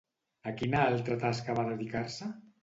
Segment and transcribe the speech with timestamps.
[0.51, 2.33] A quina altra tasca va dedicar-se?